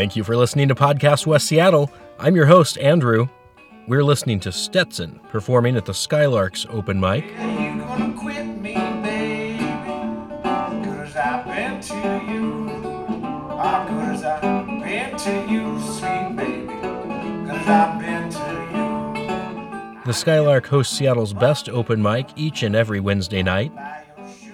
[0.00, 1.92] Thank you for listening to Podcast West Seattle.
[2.18, 3.28] I'm your host, Andrew.
[3.86, 7.26] We're listening to Stetson performing at the Skylarks open mic.
[7.26, 7.60] You
[20.10, 23.70] The Skylark hosts Seattle's best open mic each and every Wednesday night.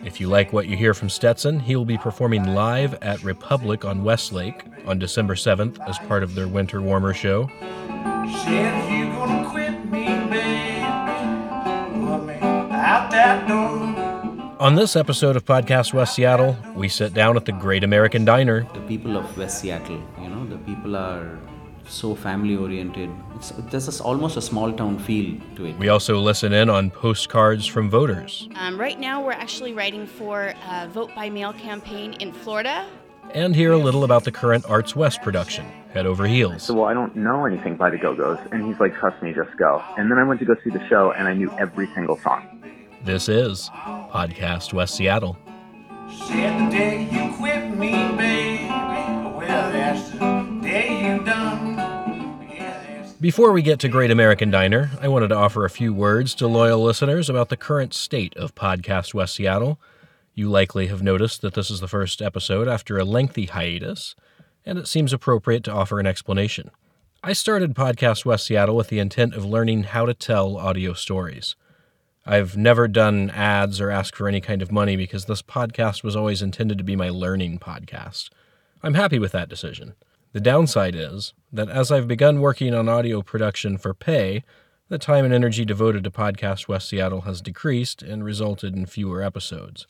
[0.04, 3.86] If you like what you hear from Stetson, he will be performing live at Republic
[3.86, 7.48] on Westlake on December 7th as part of their Winter Warmer show.
[7.48, 10.84] Said you gonna quit me, baby.
[12.04, 14.58] Put me out that door.
[14.60, 18.68] On this episode of Podcast West Seattle, we sit down at the Great American Diner.
[18.74, 20.02] the people of West Seattle.
[20.20, 21.38] You know, the people are
[21.88, 23.08] so family oriented.
[23.36, 25.78] It's there's this almost a small town feel to it.
[25.78, 30.54] We also listen in on postcards from voters Um, right now, we're actually writing for
[30.70, 32.86] a vote by mail campaign in Florida.
[33.34, 36.62] and hear a little about the current Arts West production, Head Over Heels.
[36.62, 38.38] So, well, I don't know anything by the Go Go's.
[38.52, 39.82] And he's like, trust me, just go.
[39.98, 42.42] And then I went to go see the show and I knew every single song.
[43.04, 45.36] This is Podcast West Seattle.
[46.28, 48.35] Said the day you quit me, baby.
[53.26, 56.46] Before we get to Great American Diner, I wanted to offer a few words to
[56.46, 59.80] loyal listeners about the current state of Podcast West Seattle.
[60.32, 64.14] You likely have noticed that this is the first episode after a lengthy hiatus,
[64.64, 66.70] and it seems appropriate to offer an explanation.
[67.20, 71.56] I started Podcast West Seattle with the intent of learning how to tell audio stories.
[72.24, 76.14] I've never done ads or asked for any kind of money because this podcast was
[76.14, 78.28] always intended to be my learning podcast.
[78.84, 79.94] I'm happy with that decision.
[80.36, 84.44] The downside is that as I've begun working on audio production for pay,
[84.90, 89.22] the time and energy devoted to Podcast West Seattle has decreased and resulted in fewer
[89.22, 89.86] episodes.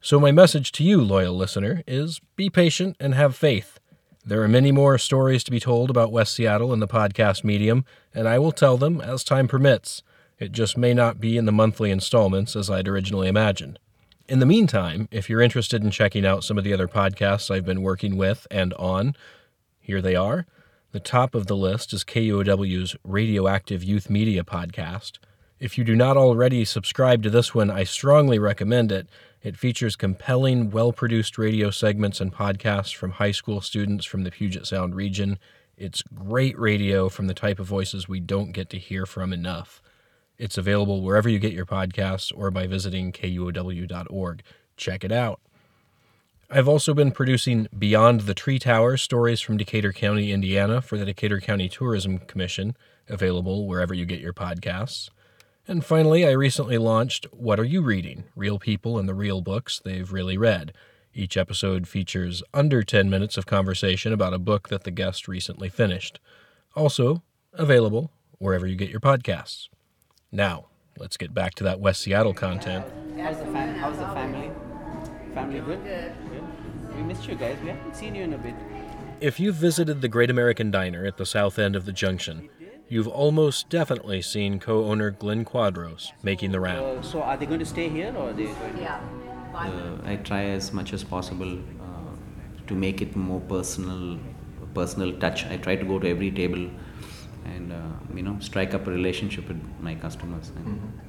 [0.00, 3.78] So, my message to you, loyal listener, is be patient and have faith.
[4.26, 7.84] There are many more stories to be told about West Seattle in the podcast medium,
[8.12, 10.02] and I will tell them as time permits.
[10.40, 13.78] It just may not be in the monthly installments as I'd originally imagined.
[14.26, 17.64] In the meantime, if you're interested in checking out some of the other podcasts I've
[17.64, 19.14] been working with and on,
[19.84, 20.46] here they are.
[20.92, 25.18] The top of the list is KUOW's Radioactive Youth Media podcast.
[25.60, 29.08] If you do not already subscribe to this one, I strongly recommend it.
[29.42, 34.30] It features compelling, well produced radio segments and podcasts from high school students from the
[34.30, 35.38] Puget Sound region.
[35.76, 39.82] It's great radio from the type of voices we don't get to hear from enough.
[40.38, 44.42] It's available wherever you get your podcasts or by visiting kuow.org.
[44.78, 45.40] Check it out.
[46.50, 51.04] I've also been producing Beyond the Tree Tower stories from Decatur County, Indiana for the
[51.06, 52.76] Decatur County Tourism Commission,
[53.08, 55.08] available wherever you get your podcasts.
[55.66, 58.24] And finally, I recently launched What Are You Reading?
[58.36, 60.74] Real People and the Real Books They've Really Read.
[61.14, 65.68] Each episode features under 10 minutes of conversation about a book that the guest recently
[65.70, 66.20] finished.
[66.76, 67.22] Also,
[67.54, 69.68] available wherever you get your podcasts.
[70.30, 70.66] Now,
[70.98, 72.84] let's get back to that West Seattle content.
[73.18, 74.50] How's the fam- How's the family?
[75.32, 76.12] Family good?
[76.94, 77.02] Good.
[77.02, 77.56] We missed you guys.
[77.62, 78.54] We haven't seen you in a bit.
[79.20, 82.48] If you've visited the Great American Diner at the south end of the junction,
[82.88, 87.06] you've almost definitely seen co owner Glenn Quadros making the rounds.
[87.06, 88.78] Uh, so are they going to stay here or are they going?
[88.78, 89.00] Yeah.
[89.54, 94.18] Uh, I try as much as possible uh, to make it more personal,
[94.74, 95.46] personal touch.
[95.46, 96.68] I try to go to every table
[97.44, 97.76] and uh,
[98.14, 100.50] you know strike up a relationship with my customers.
[100.56, 101.00] And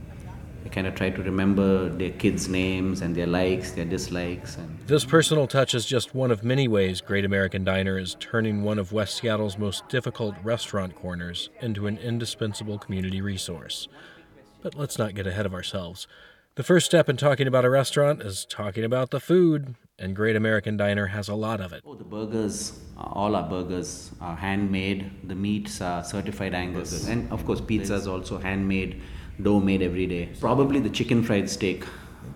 [0.65, 4.79] I kind of try to remember their kids' names and their likes, their dislikes, and
[4.87, 8.79] This personal touch is just one of many ways Great American Diner is turning one
[8.79, 13.87] of West Seattle's most difficult restaurant corners into an indispensable community resource.
[14.63, 16.07] But let's not get ahead of ourselves.
[16.55, 20.35] The first step in talking about a restaurant is talking about the food, and Great
[20.35, 21.83] American Diner has a lot of it.
[21.85, 25.11] Oh, the burgers, uh, all our burgers are handmade.
[25.27, 27.07] The meats are certified Angus.
[27.07, 29.01] And of course, pizza is also handmade,
[29.41, 30.29] dough made every day.
[30.39, 31.83] Probably the chicken fried steak,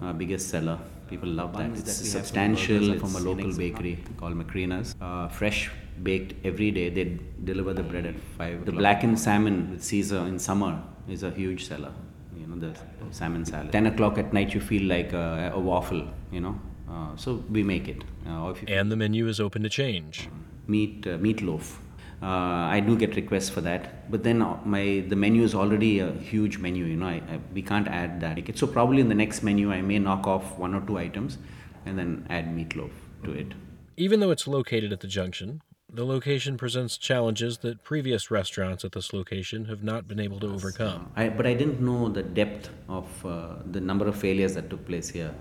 [0.02, 0.80] our biggest seller.
[1.10, 1.72] People love that.
[1.72, 4.96] It's substantial from a local bakery called Macrina's.
[5.02, 5.72] Uh, fresh
[6.04, 6.90] baked every day.
[6.90, 8.66] They deliver the bread at 5.
[8.66, 11.92] The blackened salmon with Caesar in summer is a huge seller.
[12.38, 12.78] You know, the
[13.12, 13.72] salmon salad.
[13.72, 16.60] 10 o'clock at night, you feel like a, a waffle, you know.
[16.90, 18.04] Uh, so we make it.
[18.28, 20.30] Uh, if you And the menu is open to change.
[20.68, 21.78] meat uh, meatloaf.
[22.22, 26.00] Uh, I do get requests for that, but then uh, my the menu is already
[26.00, 26.84] a huge menu.
[26.84, 28.58] You know, I, I, we can't add that.
[28.58, 31.38] So probably in the next menu, I may knock off one or two items,
[31.86, 32.92] and then add meatloaf
[33.24, 33.54] to it.
[33.96, 35.62] Even though it's located at the junction,
[35.92, 40.48] the location presents challenges that previous restaurants at this location have not been able to
[40.48, 41.12] overcome.
[41.16, 44.86] I, but I didn't know the depth of uh, the number of failures that took
[44.86, 45.34] place here.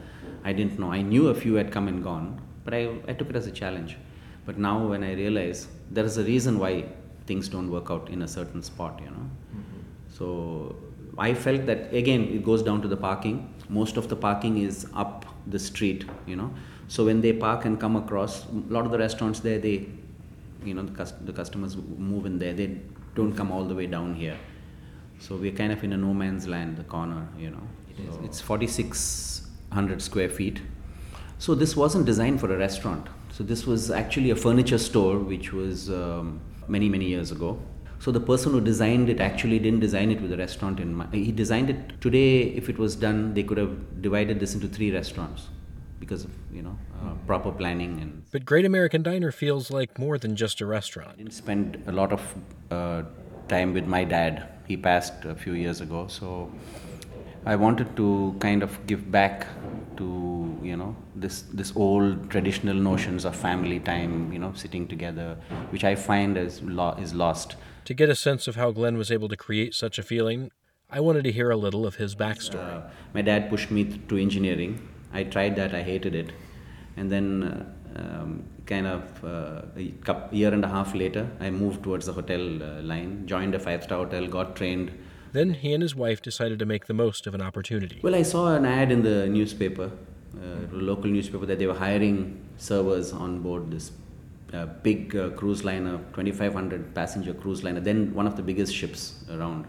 [0.44, 0.90] I didn't know.
[0.90, 3.50] I knew a few had come and gone, but I, I took it as a
[3.50, 3.96] challenge.
[4.48, 6.86] But now, when I realize there is a reason why
[7.26, 9.26] things don't work out in a certain spot, you know.
[9.56, 9.80] Mm-hmm.
[10.08, 10.74] So
[11.18, 13.52] I felt that again, it goes down to the parking.
[13.68, 16.50] Most of the parking is up the street, you know.
[16.86, 19.86] So when they park and come across, a lot of the restaurants there, they,
[20.64, 22.54] you know, the, cust- the customers move in there.
[22.54, 22.78] They
[23.14, 24.38] don't come all the way down here.
[25.18, 27.68] So we're kind of in a no man's land, the corner, you know.
[28.12, 30.62] So it's 4,600 square feet.
[31.36, 33.08] So this wasn't designed for a restaurant.
[33.38, 37.56] So this was actually a furniture store, which was um, many, many years ago.
[38.00, 41.14] So the person who designed it actually didn't design it with a restaurant in mind.
[41.14, 42.42] He designed it today.
[42.60, 45.46] If it was done, they could have divided this into three restaurants
[46.00, 50.18] because of you know uh, proper planning and But Great American Diner feels like more
[50.18, 51.10] than just a restaurant.
[51.12, 52.34] I didn't spend a lot of
[52.72, 53.02] uh,
[53.46, 54.48] time with my dad.
[54.66, 56.50] He passed a few years ago, so
[57.46, 59.46] I wanted to kind of give back
[59.98, 65.36] to you know this this old traditional notions of family time, you know, sitting together,
[65.70, 67.56] which I find is lo- is lost.
[67.84, 70.50] To get a sense of how Glenn was able to create such a feeling,
[70.90, 72.64] I wanted to hear a little of his backstory.
[72.76, 72.82] Uh,
[73.14, 74.88] my dad pushed me th- to engineering.
[75.12, 75.74] I tried that.
[75.74, 76.32] I hated it,
[76.96, 77.42] and then.
[77.42, 79.92] Uh, um, kind of uh, a
[80.30, 84.04] year and a half later, I moved towards the hotel uh, line, joined a five-star
[84.04, 84.92] hotel, got trained,
[85.32, 88.00] Then he and his wife decided to make the most of an opportunity.
[88.02, 89.90] Well, I saw an ad in the newspaper,
[90.36, 93.92] uh, local newspaper, that they were hiring servers on board this
[94.52, 99.24] uh, big uh, cruise liner, 2,500 passenger cruise liner, then one of the biggest ships
[99.30, 99.66] around.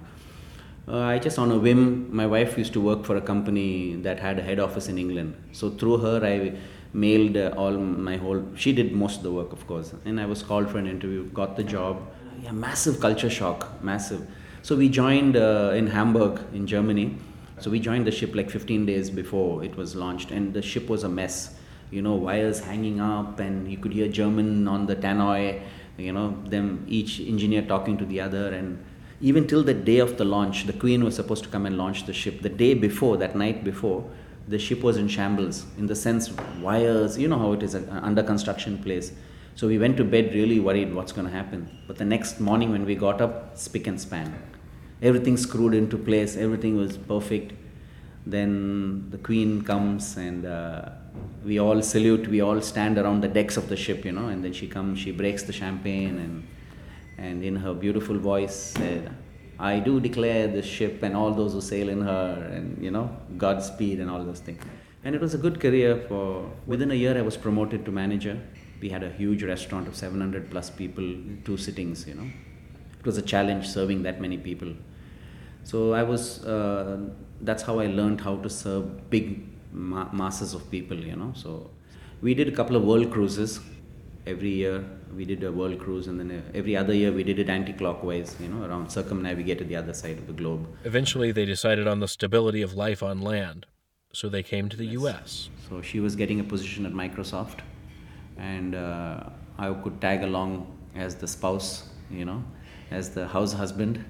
[0.87, 4.19] Uh, I just, on a whim, my wife used to work for a company that
[4.19, 5.35] had a head office in England.
[5.51, 6.57] So through her, I
[6.93, 8.43] mailed uh, all my whole.
[8.55, 11.25] She did most of the work, of course, and I was called for an interview,
[11.25, 12.01] got the job.
[12.41, 14.25] Yeah, massive culture shock, massive.
[14.61, 17.17] So we joined uh, in Hamburg, in Germany.
[17.59, 20.89] So we joined the ship like 15 days before it was launched, and the ship
[20.89, 21.55] was a mess.
[21.91, 25.61] You know, wires hanging up, and you could hear German on the tannoy.
[25.97, 28.83] You know, them each engineer talking to the other, and
[29.21, 32.05] even till the day of the launch, the Queen was supposed to come and launch
[32.05, 32.41] the ship.
[32.41, 34.09] The day before, that night before,
[34.47, 35.65] the ship was in shambles.
[35.77, 36.31] In the sense,
[36.61, 37.17] wires.
[37.17, 39.13] You know how it is an under construction place.
[39.59, 41.69] So we went to bed really worried what's going to happen.
[41.85, 44.33] But the next morning when we got up, spick and span.
[45.01, 47.51] Everything screwed into place, everything was perfect.
[48.25, 50.91] Then the queen comes and uh,
[51.43, 54.45] we all salute, we all stand around the decks of the ship, you know, and
[54.45, 56.47] then she comes, she breaks the champagne and,
[57.17, 59.13] and in her beautiful voice said,
[59.59, 63.13] I do declare this ship and all those who sail in her and, you know,
[63.37, 64.63] Godspeed and all those things.
[65.03, 68.39] And it was a good career for, within a year I was promoted to manager.
[68.81, 71.03] We had a huge restaurant of 700 plus people,
[71.45, 72.29] two sittings, you know.
[72.99, 74.73] It was a challenge serving that many people.
[75.63, 76.99] So I was, uh,
[77.41, 81.33] that's how I learned how to serve big ma- masses of people, you know.
[81.35, 81.69] So
[82.21, 83.59] we did a couple of world cruises
[84.25, 84.83] every year.
[85.15, 88.35] We did a world cruise, and then uh, every other year we did it anti-clockwise,
[88.39, 90.67] you know, around circumnavigate to the other side of the globe.
[90.83, 93.65] Eventually, they decided on the stability of life on land,
[94.13, 95.49] so they came to the U.S.
[95.67, 97.59] So she was getting a position at Microsoft,
[98.39, 99.23] and uh,
[99.57, 102.43] I could tag along as the spouse, you know,
[102.91, 104.03] as the house husband.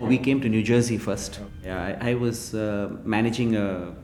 [0.00, 1.38] We came to New Jersey first.
[1.64, 3.94] Yeah, I, I was uh, managing a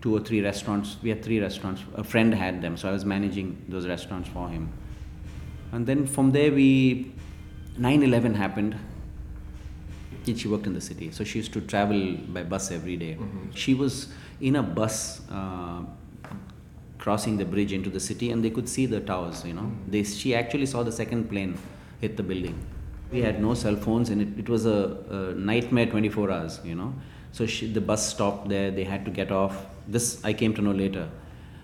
[0.00, 0.96] two or three restaurants.
[1.02, 1.82] We had three restaurants.
[1.94, 4.72] A friend had them, so I was managing those restaurants for him.
[5.72, 7.12] And then from there, we
[7.78, 8.76] 9/11 happened.
[10.26, 13.18] And she worked in the city, so she used to travel by bus every day.
[13.54, 14.08] She was
[14.40, 15.82] in a bus uh,
[17.06, 19.44] crossing the bridge into the city, and they could see the towers.
[19.48, 21.52] You know, they she actually saw the second plane
[22.00, 22.56] hit the building.
[23.12, 24.78] We had no cell phones, and it, it was a,
[25.18, 25.20] a
[25.50, 26.58] nightmare 24 hours.
[26.64, 26.88] You know,
[27.30, 28.72] so she, the bus stopped there.
[28.78, 29.60] They had to get off.
[29.96, 31.04] This I came to know later,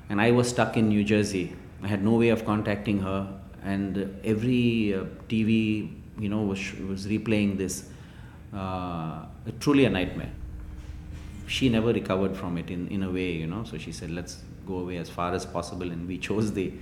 [0.09, 1.45] and I was stuck in New Jersey.
[1.83, 3.21] I had no way of contacting her,
[3.65, 3.99] and
[4.35, 5.03] every uh,
[5.35, 5.51] TV,
[6.27, 7.83] you know, was was replaying this.
[8.63, 9.27] Uh,
[9.59, 10.33] truly a nightmare.
[11.59, 13.65] She never recovered from it in, in a way, you know.
[13.75, 16.73] So she said, "Let's go away as far as possible," and we chose the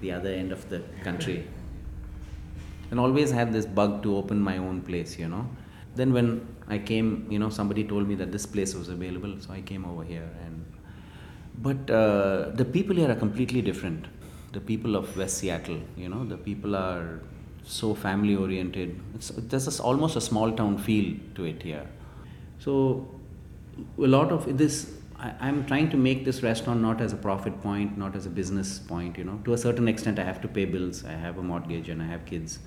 [0.00, 1.46] the other end of the country.
[2.90, 5.48] And always had this bug to open my own place, you know.
[5.96, 9.52] Then when I came, you know, somebody told me that this place was available, so
[9.52, 10.28] I came over here.
[10.44, 10.64] And
[11.62, 14.06] but uh, the people here are completely different.
[14.52, 17.20] The people of West Seattle, you know, the people are
[17.64, 18.98] so family oriented.
[19.14, 21.86] It's, there's almost a small town feel to it here.
[22.58, 23.08] So
[23.98, 24.92] a lot of this,
[25.26, 28.30] I, I'm trying to make this restaurant not as a profit point, not as a
[28.30, 29.18] business point.
[29.18, 31.04] You know, to a certain extent, I have to pay bills.
[31.04, 32.58] I have a mortgage and I have kids.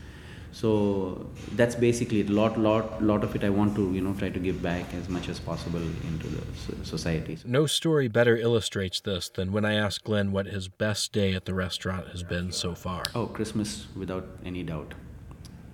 [0.52, 2.30] So that's basically it.
[2.30, 3.44] Lot, lot, lot of it.
[3.44, 6.44] I want to, you know, try to give back as much as possible into the
[6.56, 7.38] so- society.
[7.46, 11.46] No story better illustrates this than when I asked Glenn what his best day at
[11.46, 13.04] the restaurant has been so far.
[13.14, 14.96] Oh, Christmas, without any doubt.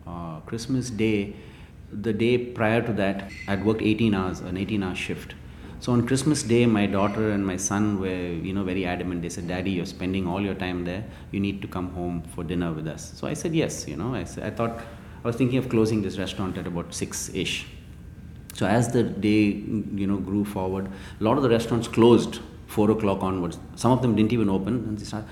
[0.06, 1.36] Uh, Christmas Day,
[1.92, 5.36] the day prior to that, I'd worked 18 hours, an 18 hour shift.
[5.80, 8.08] So on Christmas Day, my daughter and my son were,
[8.48, 9.22] you know, very adamant.
[9.22, 11.04] They said, "Daddy, you're spending all your time there.
[11.32, 14.16] You need to come home for dinner with us." So I said, "Yes." You know,
[14.16, 14.80] I, said, I thought
[15.24, 17.68] I was thinking of closing this restaurant at about six ish.
[18.54, 19.42] So as the day,
[20.02, 20.88] you know, grew forward,
[21.20, 23.60] a lot of the restaurants closed four o'clock onwards.
[23.76, 25.30] Some of them didn't even open, and they started.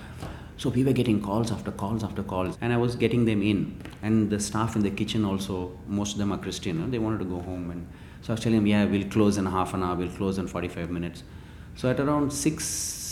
[0.57, 3.75] So we were getting calls after calls after calls, and I was getting them in.
[4.01, 6.75] And the staff in the kitchen also, most of them are Christian.
[6.77, 7.87] You know, they wanted to go home, and
[8.23, 9.95] so I was telling them, "Yeah, we'll close in half an hour.
[9.95, 11.23] We'll close in 45 minutes."
[11.75, 12.63] So at around six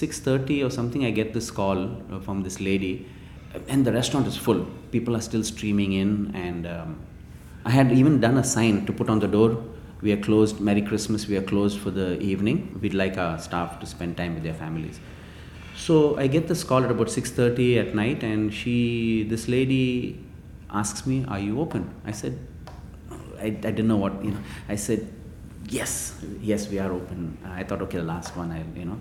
[0.01, 1.79] six thirty or something, I get this call
[2.11, 3.07] uh, from this lady,
[3.67, 4.65] and the restaurant is full.
[4.91, 6.99] People are still streaming in, and um,
[7.65, 9.61] I had even done a sign to put on the door.
[10.01, 10.61] We are closed.
[10.61, 11.27] Merry Christmas.
[11.27, 12.79] We are closed for the evening.
[12.81, 15.01] We'd like our staff to spend time with their families.
[15.75, 20.23] So I get this call at about 6:30 at night, and she, this lady,
[20.69, 22.39] asks me, "Are you open?" I said,
[23.41, 24.43] I, I didn't know what you know.
[24.69, 25.07] I said,
[25.67, 25.91] "Yes,
[26.41, 28.99] yes, we are open." I thought, okay, the last one, I you know,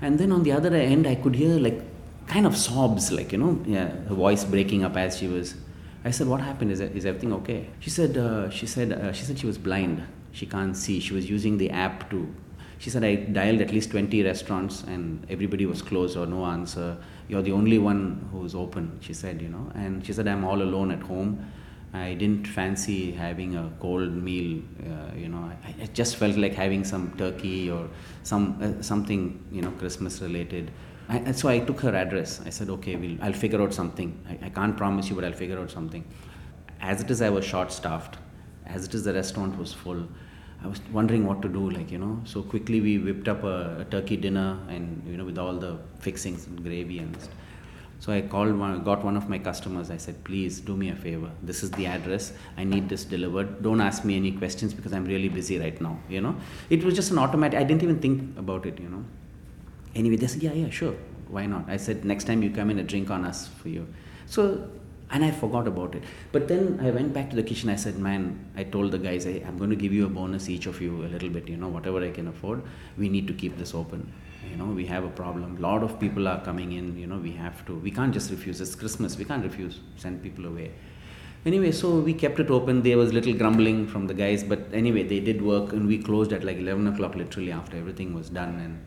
[0.00, 1.80] and then on the other end, I could hear like
[2.26, 5.54] kind of sobs, like you know, yeah, her voice breaking up as she was.
[6.04, 6.70] I said, "What happened?
[6.72, 10.02] Is is everything okay?" She said, uh, "She said uh, she said she was blind.
[10.32, 11.00] She can't see.
[11.00, 12.26] She was using the app to."
[12.78, 16.96] She said, "I dialed at least twenty restaurants and everybody was closed or no answer.
[17.28, 20.62] You're the only one who's open." She said, "You know," and she said, "I'm all
[20.62, 21.38] alone at home."
[21.96, 24.62] I didn't fancy having a cold meal.
[24.80, 27.88] Uh, you know, I, I just felt like having some turkey or
[28.22, 30.70] some uh, something you know Christmas related.
[31.08, 32.40] I, and so I took her address.
[32.44, 34.18] I said, okay, we'll, I'll figure out something.
[34.28, 36.04] I, I can't promise you, but I'll figure out something.
[36.80, 38.16] As it is, I was short staffed.
[38.66, 40.06] As it is, the restaurant was full.
[40.64, 42.20] I was wondering what to do, like, you know.
[42.24, 45.78] So quickly we whipped up a, a turkey dinner and, you know, with all the
[46.00, 47.34] fixings and gravy and st-
[47.98, 49.90] so I called one, got one of my customers.
[49.90, 51.30] I said, please do me a favor.
[51.42, 52.32] This is the address.
[52.56, 53.62] I need this delivered.
[53.62, 55.98] Don't ask me any questions because I'm really busy right now.
[56.08, 56.36] You know,
[56.68, 57.58] it was just an automatic.
[57.58, 58.78] I didn't even think about it.
[58.78, 59.04] You know.
[59.94, 60.94] Anyway, they said, yeah, yeah, sure.
[61.28, 61.68] Why not?
[61.68, 63.88] I said, next time you come in, a drink on us for you.
[64.26, 64.68] So,
[65.10, 66.04] and I forgot about it.
[66.32, 67.70] But then I went back to the kitchen.
[67.70, 70.48] I said, man, I told the guys, hey, I'm going to give you a bonus,
[70.50, 71.48] each of you, a little bit.
[71.48, 72.62] You know, whatever I can afford.
[72.98, 74.12] We need to keep this open
[74.50, 75.56] you know we have a problem.
[75.56, 78.30] A lot of people are coming in you know we have to we can't just
[78.30, 78.60] refuse.
[78.60, 79.16] It's christmas.
[79.16, 79.80] We can't refuse.
[79.96, 80.72] Send people away.
[81.44, 82.82] Anyway so we kept it open.
[82.82, 86.32] There was little grumbling from the guys but anyway they did work and we closed
[86.32, 88.84] at like 11 o'clock literally after everything was done and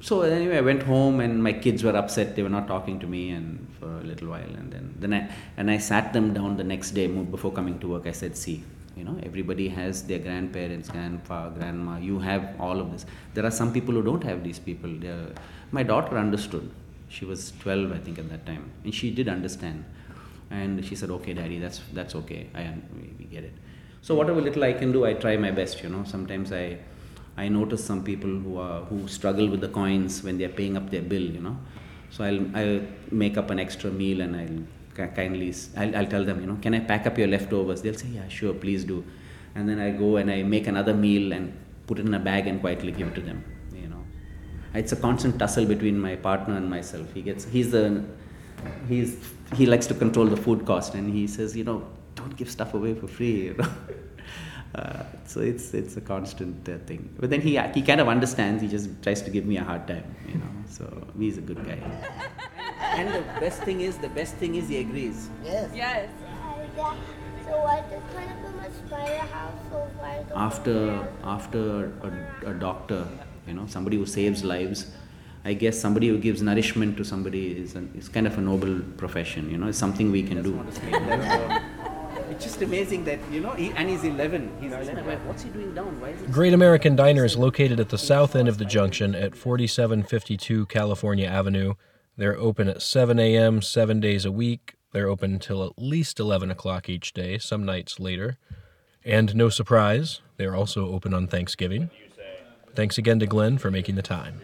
[0.00, 2.34] so anyway i went home and my kids were upset.
[2.34, 5.30] They were not talking to me and for a little while and then then i
[5.56, 8.06] and i sat them down the next day before coming to work.
[8.06, 8.64] I said see
[8.96, 11.98] you know everybody has their grandparents grandpa grandma.
[11.98, 13.06] You have all of this.
[13.34, 14.90] There are some people who don't have these people.
[14.90, 15.28] They're,
[15.70, 16.70] my daughter understood.
[17.08, 19.84] She was 12 i think at that time and she did understand.
[20.50, 22.48] And she said okay daddy that's that's okay.
[22.54, 23.54] I we, we get it.
[24.02, 26.04] So whatever little i can do i try my best you know.
[26.04, 26.78] Sometimes i
[27.36, 30.90] i notice some people who are who struggle with the coins when they're paying up
[30.90, 31.56] their bill you know.
[32.10, 32.80] So i'll i'll
[33.10, 34.62] make up an extra meal and i'll
[34.94, 37.82] kindly I'll, I'll tell them you know can i pack up your leftovers?
[37.82, 39.04] They'll say yeah sure please do.
[39.54, 41.52] And then i go and i make another meal and
[41.86, 43.44] put it in a bag and quietly give it to them
[43.74, 44.04] you know.
[44.74, 47.12] It's a constant tussle between my partner and myself.
[47.12, 48.04] He gets he's the
[48.88, 49.16] he's
[49.54, 52.74] he likes to control the food cost and he says you know don't give stuff
[52.74, 53.68] away for free you know.
[54.74, 57.14] Uh, so it's it's a constant uh, thing.
[57.20, 59.86] But then he he kind of understands he just tries to give me a hard
[59.86, 60.50] time you know.
[60.70, 61.78] So he's a good guy
[62.82, 65.30] and the best thing is the best thing is he agrees.
[65.44, 65.70] Yes.
[65.74, 66.08] Yes.
[66.78, 66.94] Uh,
[67.44, 71.62] so why does Pineapple must buy a house so why don't after after
[72.08, 73.06] a, a doctor
[73.46, 74.86] you know somebody who saves lives
[75.44, 78.80] i guess somebody who gives nourishment to somebody is, an, is kind of a noble
[78.96, 80.52] profession you know it's something we can do.
[82.30, 85.74] it's just amazing that you know he, and he's 11 he's 11 what's he doing
[85.74, 86.00] down?
[86.00, 89.14] Why is he Great American Diner is located at the south end of the junction
[89.14, 91.74] at 4752 California Avenue.
[92.16, 94.74] They're open at 7 a.m., seven days a week.
[94.92, 98.36] They're open until at least 11 o'clock each day, some nights later.
[99.04, 101.90] And no surprise, they're also open on Thanksgiving.
[102.74, 104.40] Thanks again to Glenn for making the time.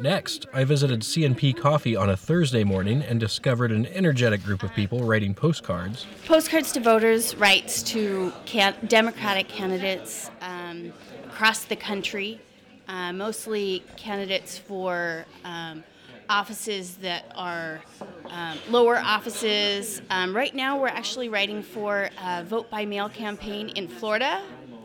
[0.00, 4.72] Next, I visited C&P Coffee on a Thursday morning and discovered an energetic group of
[4.74, 6.06] people writing postcards.
[6.24, 10.92] Postcards to Voters rights to can- Democratic candidates um,
[11.26, 12.40] across the country
[12.90, 15.84] uh, mostly candidates for um,
[16.30, 17.80] offices that are
[18.26, 20.00] um, lower offices.
[20.10, 24.40] Um, right now, we're actually writing for a vote by mail campaign in Florida,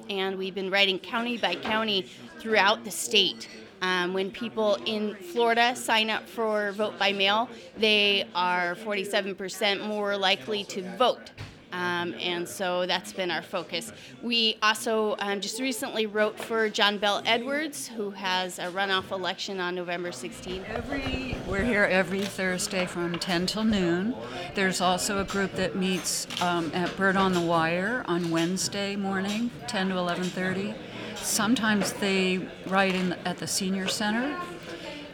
[0.10, 2.08] and we've been writing county by county
[2.40, 3.48] throughout the state.
[3.82, 7.48] Um, when people in Florida sign up for vote by mail,
[7.78, 11.30] they are 47% more likely to vote.
[11.75, 13.91] Um, and so that's been our focus.
[14.24, 19.60] We also um, just recently wrote for John Bel Edwards, who has a runoff election
[19.60, 20.63] on November 16th.
[20.70, 24.15] Every, we're here every Thursday from 10 till noon.
[24.53, 29.51] There's also a group that meets um, at Bird on the Wire on Wednesday morning,
[29.67, 30.75] 10 to 11:30.
[31.17, 34.39] Sometimes they write in at the senior center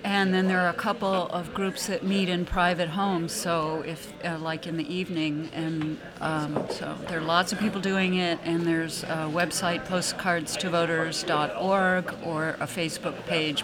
[0.03, 4.11] and then there are a couple of groups that meet in private homes, so if,
[4.25, 8.39] uh, like in the evening, and um, so there are lots of people doing it,
[8.43, 13.63] and there's a website, postcardstovoters.org, or a Facebook page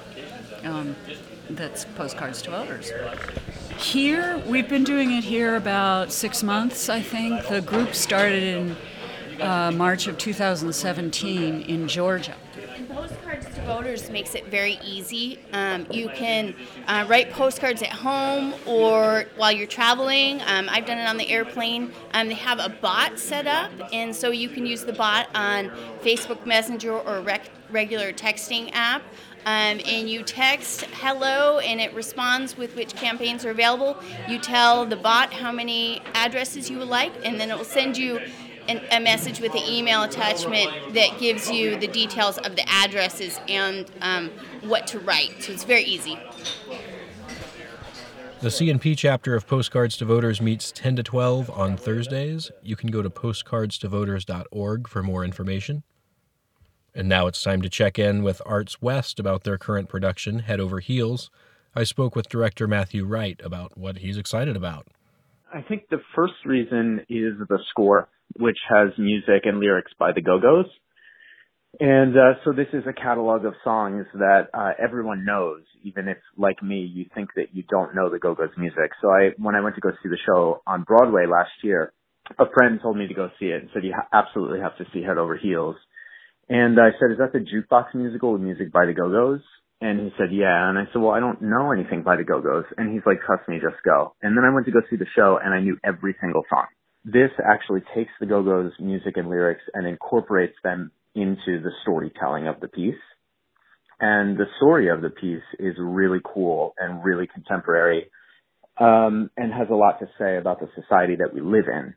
[0.64, 0.96] um,
[1.50, 2.92] that's Postcards to Voters.
[3.78, 7.48] Here, we've been doing it here about six months, I think.
[7.48, 8.76] The group started in
[9.42, 12.36] uh, March of 2017 in Georgia
[13.68, 15.40] voters makes it very easy.
[15.52, 16.56] Um, you can
[16.88, 20.42] uh, write postcards at home or while you're traveling.
[20.48, 21.92] Um, I've done it on the airplane.
[22.14, 25.70] Um, they have a bot set up, and so you can use the bot on
[26.02, 29.04] Facebook Messenger or rec- regular texting app.
[29.46, 33.98] Um, and you text hello and it responds with which campaigns are available.
[34.28, 37.98] You tell the bot how many addresses you would like, and then it will send
[37.98, 38.20] you
[38.68, 43.40] an, a message with an email attachment that gives you the details of the addresses
[43.48, 44.30] and um,
[44.62, 45.44] what to write.
[45.44, 46.20] So it's very easy.
[48.40, 52.52] The C&P chapter of Postcards to Voters meets 10 to 12 on Thursdays.
[52.62, 55.82] You can go to postcardstovoters.org for more information.
[56.94, 60.60] And now it's time to check in with Arts West about their current production, Head
[60.60, 61.32] Over Heels.
[61.76, 64.88] I spoke with director Matthew Wright about what he's excited about.
[65.54, 70.22] I think the first reason is the score which has music and lyrics by the
[70.22, 70.66] Go-Go's.
[71.80, 76.18] And uh, so this is a catalog of songs that uh, everyone knows, even if,
[76.36, 78.92] like me, you think that you don't know the Go-Go's music.
[79.02, 81.94] So I, when I went to go see the show on Broadway last year,
[82.40, 84.86] a friend told me to go see it and said you ha- absolutely have to
[84.92, 85.76] see Head Over Heels.
[86.50, 89.42] And I said, is that the jukebox musical with music by the Go-Go's?
[89.80, 90.70] And he said, yeah.
[90.70, 92.66] And I said, well, I don't know anything by the Go-Go's.
[92.78, 94.16] And he's like, trust me, just go.
[94.24, 96.66] And then I went to go see the show and I knew every single song
[97.08, 102.60] this actually takes the Go-Go's music and lyrics and incorporates them into the storytelling of
[102.60, 102.96] the piece.
[104.02, 108.12] And the story of the piece is really cool and really contemporary,
[108.78, 111.96] um, and has a lot to say about the society that we live in.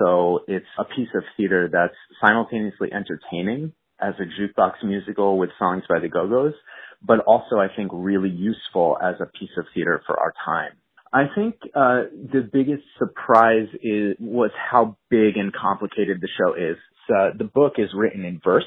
[0.00, 5.84] So it's a piece of theater that's simultaneously entertaining as a jukebox musical with songs
[5.88, 6.54] by the Go-Go's,
[7.00, 10.72] but also I think really useful as a piece of theater for our time.
[11.12, 16.76] I think uh, the biggest surprise is was how big and complicated the show is.
[17.08, 18.66] Uh, the book is written in verse,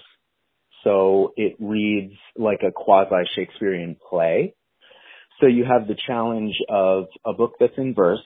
[0.84, 4.56] so it reads like a quasi Shakespearean play.
[5.40, 8.24] So you have the challenge of a book that's in verse,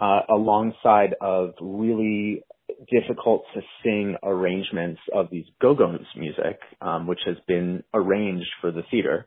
[0.00, 2.42] uh, alongside of really
[2.90, 8.82] difficult to sing arrangements of these Go-Go's music, um, which has been arranged for the
[8.90, 9.26] theater.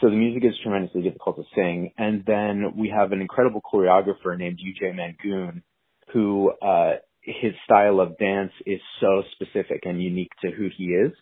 [0.00, 1.92] So the music is tremendously difficult to sing.
[1.96, 5.62] And then we have an incredible choreographer named UJ Mangoon
[6.12, 11.12] who, uh, his style of dance is so specific and unique to who he is.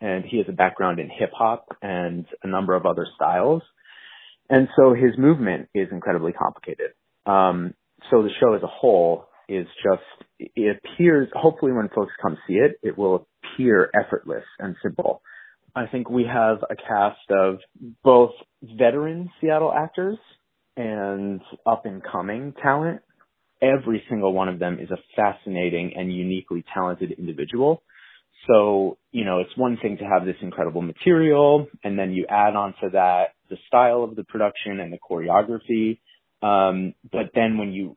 [0.00, 3.62] And he has a background in hip hop and a number of other styles.
[4.50, 6.90] And so his movement is incredibly complicated.
[7.24, 7.74] Um,
[8.10, 10.02] so the show as a whole is just,
[10.38, 15.22] it appears, hopefully when folks come see it, it will appear effortless and simple.
[15.76, 17.58] I think we have a cast of
[18.04, 18.30] both
[18.62, 20.18] veteran Seattle actors
[20.76, 23.00] and up and coming talent.
[23.60, 27.82] Every single one of them is a fascinating and uniquely talented individual.
[28.46, 32.54] So, you know, it's one thing to have this incredible material and then you add
[32.54, 35.98] on to that the style of the production and the choreography.
[36.42, 37.96] Um, but then when you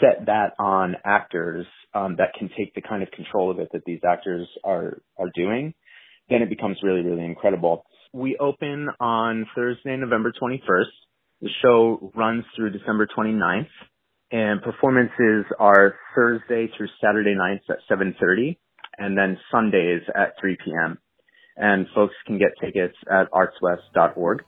[0.00, 3.84] set that on actors um, that can take the kind of control of it that
[3.84, 5.74] these actors are are doing,
[6.28, 7.84] then it becomes really, really incredible.
[8.12, 10.84] We open on Thursday, November 21st.
[11.42, 13.66] The show runs through December 29th
[14.32, 18.56] and performances are Thursday through Saturday nights at 7.30
[18.98, 20.98] and then Sundays at 3 p.m.
[21.56, 24.42] And folks can get tickets at artswest.org.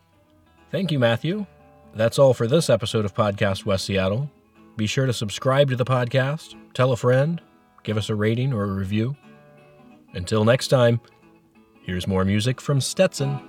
[0.71, 1.47] Thank you, Matthew.
[1.95, 4.31] That's all for this episode of Podcast West Seattle.
[4.77, 7.41] Be sure to subscribe to the podcast, tell a friend,
[7.83, 9.17] give us a rating or a review.
[10.12, 11.01] Until next time,
[11.88, 13.40] Here's more music from Stetson.